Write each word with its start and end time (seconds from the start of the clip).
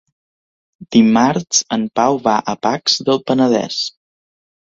Dimarts 0.95 1.59
en 1.77 1.83
Pau 1.99 2.17
va 2.29 2.33
a 2.53 2.55
Pacs 2.67 2.97
del 3.11 3.21
Penedès. 3.29 3.79